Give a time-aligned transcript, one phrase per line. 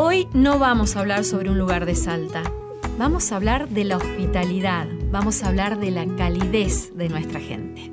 [0.00, 2.44] Hoy no vamos a hablar sobre un lugar de Salta,
[2.98, 7.90] vamos a hablar de la hospitalidad, vamos a hablar de la calidez de nuestra gente.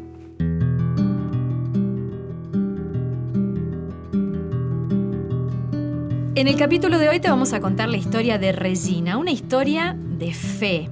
[6.35, 9.97] En el capítulo de hoy te vamos a contar la historia de Regina, una historia
[9.99, 10.91] de fe.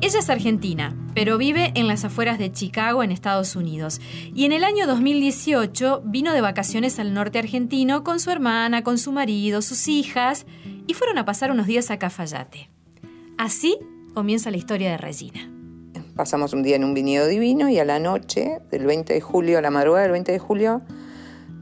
[0.00, 4.00] Ella es argentina, pero vive en las afueras de Chicago, en Estados Unidos.
[4.34, 8.98] Y en el año 2018 vino de vacaciones al norte argentino con su hermana, con
[8.98, 10.46] su marido, sus hijas,
[10.86, 12.70] y fueron a pasar unos días a Cafayate.
[13.38, 13.78] Así
[14.14, 15.48] comienza la historia de Regina.
[16.16, 19.58] Pasamos un día en un viñedo divino y a la noche del 20 de julio,
[19.58, 20.82] a la madrugada del 20 de julio,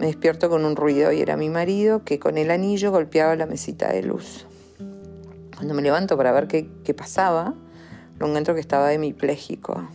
[0.01, 3.45] me despierto con un ruido y era mi marido que con el anillo golpeaba la
[3.45, 4.47] mesita de luz.
[5.55, 7.55] Cuando me levanto para ver qué, qué pasaba,
[8.21, 9.89] lo encuentro que estaba hemipléjico,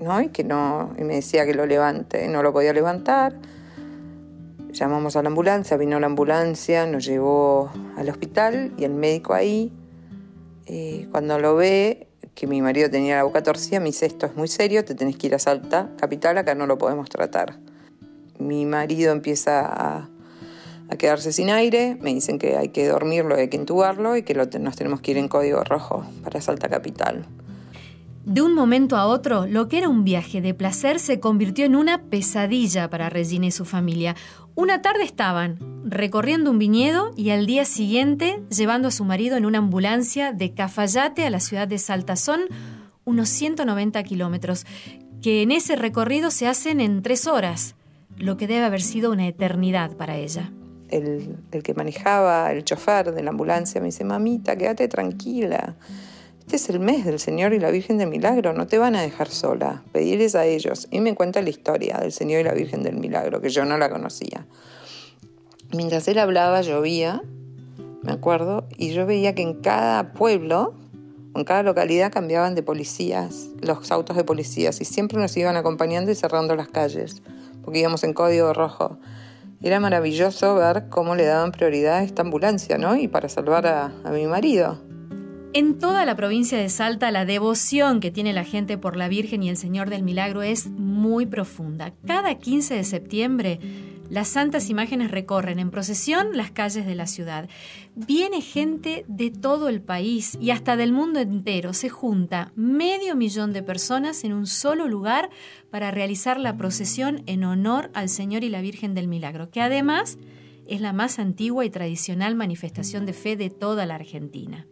[0.00, 0.20] ¿no?
[0.20, 3.34] Y que no, y me decía que lo levante, no lo podía levantar.
[4.70, 9.72] Llamamos a la ambulancia, vino la ambulancia, nos llevó al hospital y el médico ahí,
[10.66, 12.06] eh, cuando lo ve,
[12.36, 15.16] que mi marido tenía la boca torcida, me dice, esto es muy serio, te tenés
[15.16, 17.58] que ir a Salta, capital, acá no lo podemos tratar
[18.42, 20.08] mi marido empieza a,
[20.98, 24.76] quedarse sin aire, me dicen que hay que dormirlo, hay que intubarlo y que nos
[24.76, 27.24] tenemos que ir en código rojo para Salta Capital.
[28.24, 31.74] De un momento a otro, lo que era un viaje de placer se convirtió en
[31.74, 34.14] una pesadilla para Regina y su familia.
[34.54, 39.44] Una tarde estaban recorriendo un viñedo y al día siguiente llevando a su marido en
[39.44, 42.14] una ambulancia de Cafayate a la ciudad de Salta.
[42.14, 42.42] Son
[43.04, 44.66] unos 190 kilómetros,
[45.20, 47.74] que en ese recorrido se hacen en tres horas
[48.18, 50.52] lo que debe haber sido una eternidad para ella.
[50.90, 55.74] El, que manejaba, el chofer de la ambulancia, me dice, mamita, quédate tranquila.
[56.42, 59.00] Este es el mes del Señor y la Virgen del Milagro, no te van a
[59.00, 60.88] dejar sola, pedirles a ellos.
[60.90, 63.78] Y me cuenta la historia del Señor y la Virgen del Milagro, que yo no
[63.78, 64.44] la conocía.
[65.72, 67.22] Mientras él hablaba, llovía,
[68.02, 70.74] me acuerdo, y yo veía que en cada pueblo,
[71.36, 76.10] en cada localidad cambiaban de policías, los autos de policías, y siempre nos iban acompañando
[76.10, 77.22] y cerrando las calles
[77.62, 78.98] porque íbamos en código rojo.
[79.62, 82.96] Era maravilloso ver cómo le daban prioridad a esta ambulancia, ¿no?
[82.96, 84.91] Y para salvar a, a mi marido.
[85.54, 89.42] En toda la provincia de Salta, la devoción que tiene la gente por la Virgen
[89.42, 91.92] y el Señor del Milagro es muy profunda.
[92.06, 93.60] Cada 15 de septiembre
[94.08, 97.50] las santas imágenes recorren en procesión las calles de la ciudad.
[97.94, 101.74] Viene gente de todo el país y hasta del mundo entero.
[101.74, 105.28] Se junta medio millón de personas en un solo lugar
[105.70, 110.16] para realizar la procesión en honor al Señor y la Virgen del Milagro, que además
[110.66, 114.66] es la más antigua y tradicional manifestación de fe de toda la Argentina.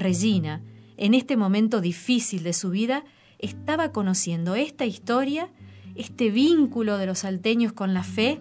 [0.00, 0.62] Regina,
[0.96, 3.04] en este momento difícil de su vida,
[3.38, 5.50] estaba conociendo esta historia
[5.94, 8.40] este vínculo de los salteños con la fe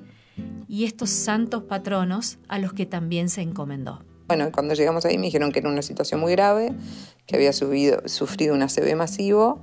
[0.68, 4.04] y estos santos patronos a los que también se encomendó.
[4.28, 6.74] Bueno, cuando llegamos ahí me dijeron que era una situación muy grave,
[7.26, 9.62] que había sufrido un ACV masivo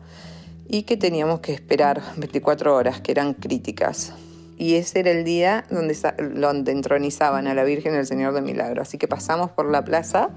[0.69, 4.13] y que teníamos que esperar 24 horas, que eran críticas.
[4.59, 5.97] Y ese era el día donde,
[6.35, 8.83] donde entronizaban a la Virgen al Señor de Milagro.
[8.83, 10.31] Así que pasamos por la plaza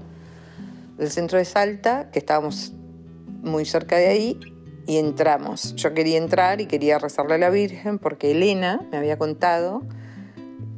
[1.00, 2.72] del centro de Salta, que estábamos
[3.42, 4.38] muy cerca de ahí,
[4.86, 5.74] y entramos.
[5.76, 9.82] Yo quería entrar y quería rezarle a la Virgen porque Elena me había contado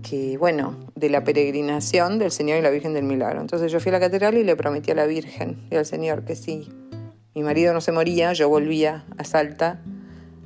[0.03, 3.41] que, bueno, de la peregrinación del Señor y la Virgen del Milagro.
[3.41, 6.25] Entonces yo fui a la catedral y le prometí a la Virgen y al Señor
[6.25, 6.69] que sí.
[7.34, 9.81] Mi marido no se moría, yo volvía a Salta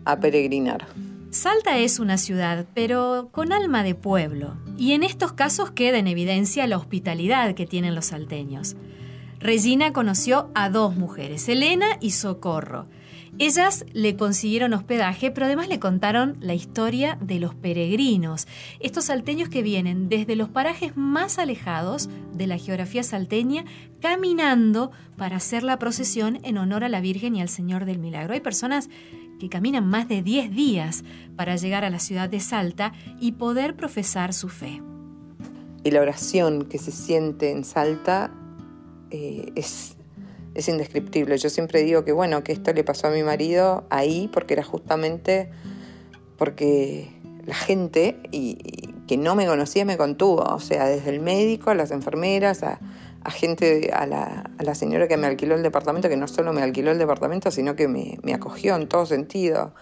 [0.04, 0.86] a peregrinar.
[1.30, 6.06] Salta es una ciudad, pero con alma de pueblo, y en estos casos queda en
[6.06, 8.76] evidencia la hospitalidad que tienen los salteños.
[9.38, 12.86] Regina conoció a dos mujeres, Elena y Socorro,
[13.38, 18.48] ellas le consiguieron hospedaje, pero además le contaron la historia de los peregrinos,
[18.80, 23.66] estos salteños que vienen desde los parajes más alejados de la geografía salteña,
[24.00, 28.32] caminando para hacer la procesión en honor a la Virgen y al Señor del Milagro.
[28.32, 28.88] Hay personas
[29.38, 31.04] que caminan más de 10 días
[31.36, 34.80] para llegar a la ciudad de Salta y poder profesar su fe.
[35.84, 38.30] Y la oración que se siente en Salta
[39.10, 39.96] eh, es
[40.56, 41.36] es indescriptible.
[41.36, 44.62] Yo siempre digo que bueno, que esto le pasó a mi marido ahí porque era
[44.62, 45.50] justamente
[46.38, 47.08] porque
[47.44, 48.56] la gente y,
[49.06, 52.80] que no me conocía me contuvo, o sea, desde el médico, a las enfermeras, a,
[53.30, 56.98] gente, a la, señora que me alquiló el departamento, que no solo me alquiló el
[56.98, 59.74] departamento, sino que me, me acogió en todo sentido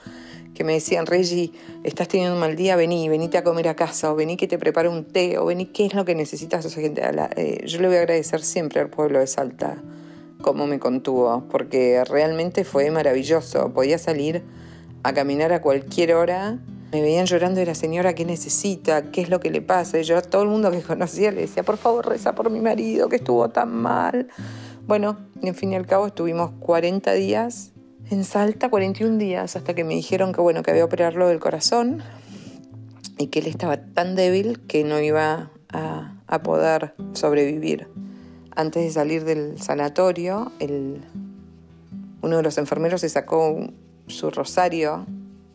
[0.54, 1.52] que me decían, Reggie,
[1.82, 4.58] estás teniendo un mal día, vení, venite a comer a casa, o vení que te
[4.58, 7.02] prepare un té, o vení, ¿qué es lo que necesitas esa gente?
[7.36, 9.82] Eh, yo le voy a agradecer siempre al pueblo de Salta
[10.44, 13.72] cómo me contuvo, porque realmente fue maravilloso.
[13.72, 14.42] Podía salir
[15.02, 16.58] a caminar a cualquier hora.
[16.92, 19.10] Me veían llorando de la señora, ¿qué necesita?
[19.10, 19.98] ¿Qué es lo que le pasa?
[19.98, 22.60] Y yo a todo el mundo que conocía le decía, por favor, reza por mi
[22.60, 24.28] marido, que estuvo tan mal.
[24.86, 27.73] Bueno, en fin y al cabo estuvimos 40 días
[28.10, 32.02] en Salta 41 días hasta que me dijeron que bueno, que había operarlo del corazón
[33.18, 36.10] y que él estaba tan débil que no iba a,
[36.42, 37.86] poder sobrevivir.
[38.56, 40.50] Antes de salir del sanatorio,
[42.22, 43.56] uno de los enfermeros se sacó
[44.08, 45.06] su rosario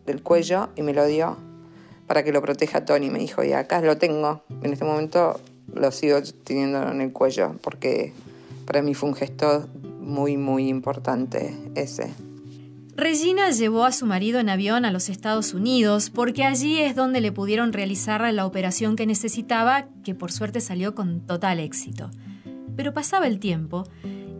[0.06, 1.38] del cuello y me lo dio
[2.07, 3.10] para que lo proteja Tony.
[3.10, 4.42] Me dijo, y acá lo tengo.
[4.63, 5.42] En este momento
[5.74, 8.13] lo sigo teniendo en el cuello porque
[8.66, 9.68] para mí fue un gesto
[10.00, 12.13] muy, muy importante ese.
[13.00, 17.22] Regina llevó a su marido en avión a los Estados Unidos porque allí es donde
[17.22, 22.12] le pudieron realizar la operación que necesitaba, que por suerte salió con total éxito.
[22.75, 23.86] Pero pasaba el tiempo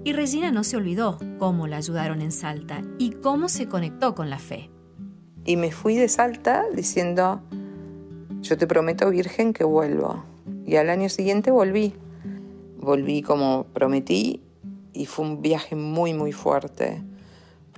[0.04, 4.30] y Regina no se olvidó cómo la ayudaron en Salta y cómo se conectó con
[4.30, 4.70] la fe.
[5.46, 7.42] Y me fui de Salta diciendo,
[8.42, 10.26] yo te prometo, Virgen, que vuelvo.
[10.66, 11.94] Y al año siguiente volví.
[12.78, 14.42] Volví como prometí
[14.92, 17.02] y fue un viaje muy, muy fuerte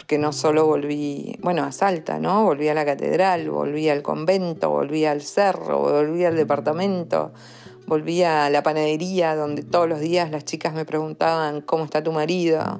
[0.08, 2.44] que no solo volví, bueno, a Salta, ¿no?
[2.44, 7.32] Volví a la catedral, volví al convento, volví al cerro, volví al departamento,
[7.88, 12.12] volví a la panadería donde todos los días las chicas me preguntaban cómo está tu
[12.12, 12.80] marido.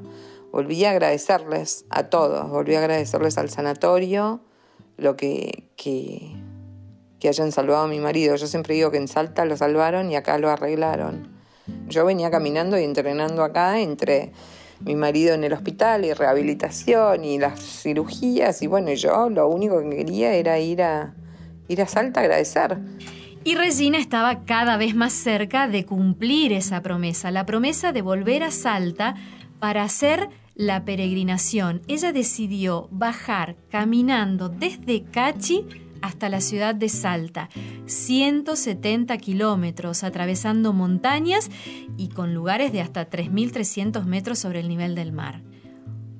[0.52, 4.42] Volví a agradecerles a todos, volví a agradecerles al sanatorio
[4.98, 6.36] lo que, que,
[7.20, 8.36] que hayan salvado a mi marido.
[8.36, 11.40] Yo siempre digo que en Salta lo salvaron y acá lo arreglaron.
[11.88, 14.34] Yo venía caminando y entrenando acá entre
[14.86, 19.82] mi marido en el hospital y rehabilitación y las cirugías y bueno, yo lo único
[19.82, 21.14] que quería era ir a,
[21.68, 22.78] ir a Salta a agradecer.
[23.44, 28.44] Y Regina estaba cada vez más cerca de cumplir esa promesa, la promesa de volver
[28.44, 29.16] a Salta
[29.60, 31.82] para hacer la peregrinación.
[31.88, 35.66] Ella decidió bajar caminando desde Cachi
[36.02, 37.50] hasta la ciudad de Salta,
[37.86, 41.50] 170 kilómetros atravesando montañas
[41.98, 45.42] y con lugares de hasta 3.300 metros sobre el nivel del mar.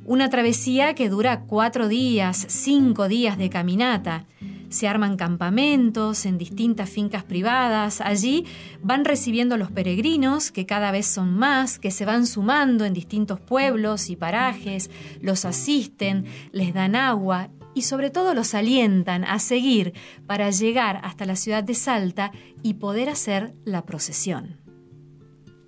[0.06, 4.26] Una travesía que dura cuatro días, cinco días de caminata.
[4.70, 8.02] Se arman campamentos en distintas fincas privadas.
[8.02, 8.46] Allí
[8.82, 13.40] van recibiendo los peregrinos, que cada vez son más, que se van sumando en distintos
[13.40, 14.90] pueblos y parajes,
[15.22, 19.94] los asisten, les dan agua y sobre todo los alientan a seguir
[20.28, 22.32] para llegar hasta la ciudad de Salta
[22.64, 24.60] y poder hacer la procesión.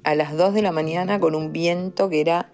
[0.04, 2.52] A las 2 de la mañana con un viento que era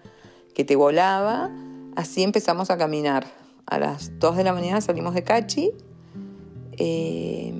[0.54, 1.50] que te volaba,
[1.96, 3.26] así empezamos a caminar.
[3.66, 5.72] A las 2 de la mañana salimos de Cachi,
[6.72, 7.52] eh,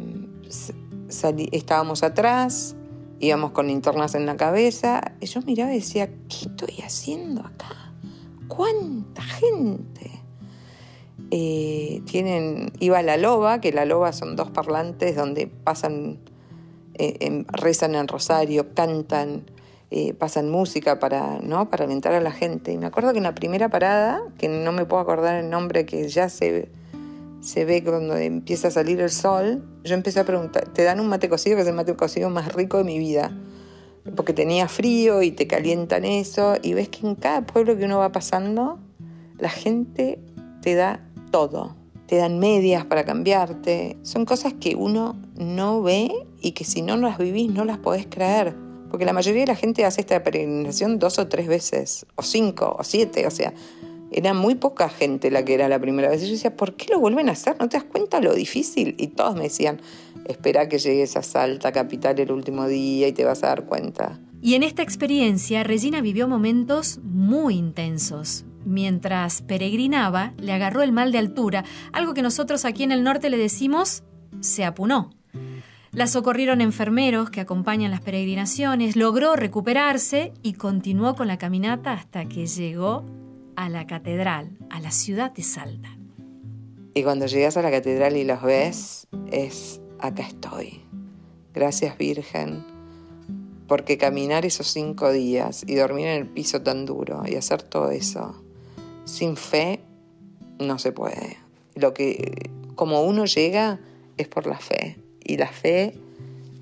[1.52, 2.76] estábamos atrás,
[3.18, 7.92] íbamos con linternas en la cabeza, y yo miraba y decía, ¿qué estoy haciendo acá?
[8.48, 9.99] ¿Cuánta gente?
[11.30, 16.18] Eh, tienen, iba la loba, que la loba son dos parlantes donde pasan,
[16.94, 19.44] eh, rezan en rosario, cantan,
[19.90, 21.70] eh, pasan música para, ¿no?
[21.70, 22.72] para alentar a la gente.
[22.72, 25.86] Y me acuerdo que en la primera parada, que no me puedo acordar el nombre,
[25.86, 26.68] que ya se,
[27.40, 31.08] se ve cuando empieza a salir el sol, yo empecé a preguntar, te dan un
[31.08, 33.32] mate cocido, que es el mate cocido más rico de mi vida
[34.16, 37.98] porque tenía frío y te calientan eso, y ves que en cada pueblo que uno
[37.98, 38.78] va pasando,
[39.38, 40.20] la gente
[40.62, 41.76] te da todo.
[42.06, 43.96] Te dan medias para cambiarte.
[44.02, 46.10] Son cosas que uno no ve
[46.40, 48.56] y que si no las vivís no las podés creer.
[48.90, 52.76] Porque la mayoría de la gente hace esta peregrinación dos o tres veces, o cinco,
[52.76, 53.54] o siete, o sea,
[54.10, 56.22] era muy poca gente la que era la primera vez.
[56.22, 57.56] Y yo decía, ¿por qué lo vuelven a hacer?
[57.60, 58.96] ¿No te das cuenta lo difícil?
[58.98, 59.80] Y todos me decían,
[60.26, 64.18] espera que llegues a Salta Capital el último día y te vas a dar cuenta.
[64.42, 68.44] Y en esta experiencia, Regina vivió momentos muy intensos.
[68.64, 73.30] Mientras peregrinaba, le agarró el mal de altura, algo que nosotros aquí en el norte
[73.30, 74.02] le decimos
[74.40, 75.10] se apunó.
[75.92, 82.26] La socorrieron enfermeros que acompañan las peregrinaciones, logró recuperarse y continuó con la caminata hasta
[82.26, 83.04] que llegó
[83.56, 85.96] a la catedral, a la ciudad de Salta.
[86.94, 90.80] Y cuando llegas a la catedral y los ves, es acá estoy.
[91.54, 92.64] Gracias Virgen,
[93.66, 97.90] porque caminar esos cinco días y dormir en el piso tan duro y hacer todo
[97.90, 98.40] eso
[99.04, 99.80] sin fe
[100.58, 101.38] no se puede.
[101.74, 103.78] Lo que como uno llega
[104.16, 105.94] es por la fe y la fe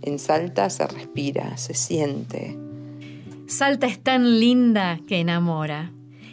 [0.03, 2.57] En Salta se respira, se siente.
[3.47, 5.93] Salta es tan linda que enamora.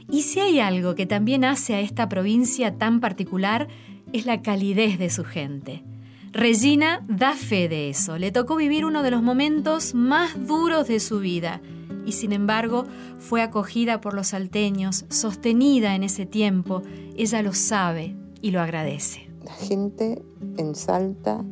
[0.10, 3.68] Y si hay algo que también hace a esta provincia tan particular,
[4.14, 5.84] es la calidez de su gente.
[6.32, 8.18] Regina da fe de eso.
[8.18, 11.62] Le tocó vivir uno de los momentos más duros de su vida
[12.06, 12.86] y sin embargo
[13.20, 16.82] fue acogida por los salteños, sostenida en ese tiempo.
[17.16, 19.30] Ella lo sabe y lo agradece.
[19.44, 20.24] La gente
[20.58, 21.44] en Salta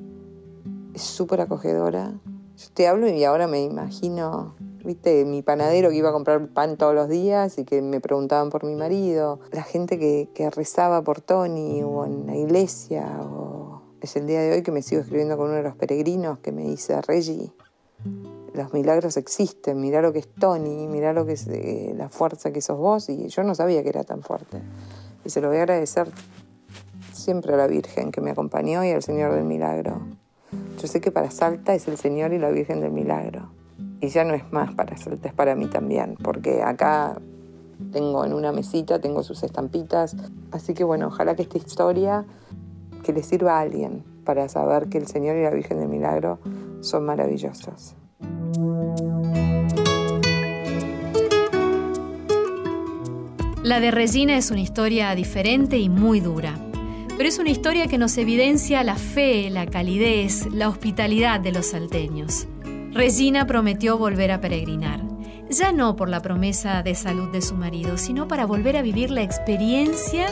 [0.94, 2.14] es súper acogedora.
[2.58, 6.78] Yo te hablo y ahora me imagino viste, mi panadero que iba a comprar pan
[6.78, 11.02] todos los días y que me preguntaban por mi marido, la gente que, que rezaba
[11.04, 15.02] por Tony o en la iglesia, o es el día de hoy que me sigo
[15.02, 17.52] escribiendo con uno de los peregrinos que me dice, Reggie,
[18.54, 22.52] los milagros existen, mirá lo que es Tony, mirá lo que es eh, la fuerza
[22.52, 24.62] que sos vos, y yo no sabía que era tan fuerte.
[25.26, 26.12] Y se lo voy a agradecer
[27.14, 30.02] siempre a la Virgen que me acompañó y al Señor del Milagro.
[30.80, 33.50] Yo sé que para Salta es el Señor y la Virgen del Milagro
[34.04, 37.22] y ya no es más para Salta, es para mí también, porque acá
[37.94, 40.18] tengo en una mesita, tengo sus estampitas,
[40.52, 42.26] así que bueno, ojalá que esta historia
[43.02, 46.40] que le sirva a alguien para saber que el Señor y la Virgen del Milagro
[46.82, 47.96] son maravillosos.
[53.63, 56.60] La de Regina es una historia diferente y muy dura,
[57.15, 61.67] pero es una historia que nos evidencia la fe, la calidez, la hospitalidad de los
[61.67, 62.46] salteños.
[62.91, 65.00] Regina prometió volver a peregrinar,
[65.50, 69.10] ya no por la promesa de salud de su marido, sino para volver a vivir
[69.10, 70.27] la experiencia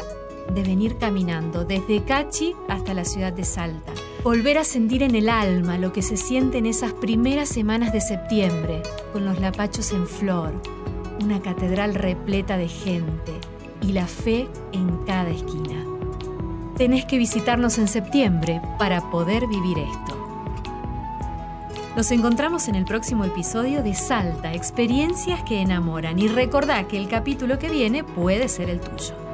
[0.53, 3.93] de venir caminando desde Cachi hasta la ciudad de Salta.
[4.25, 8.01] Volver a sentir en el alma lo que se siente en esas primeras semanas de
[8.01, 8.83] septiembre,
[9.13, 10.61] con los lapachos en flor,
[11.23, 13.33] una catedral repleta de gente
[13.81, 15.85] y la fe en cada esquina.
[16.77, 20.17] Tenés que visitarnos en septiembre para poder vivir esto.
[21.95, 27.09] Nos encontramos en el próximo episodio de Salta, experiencias que enamoran y recordá que el
[27.09, 29.30] capítulo que viene puede ser el tuyo.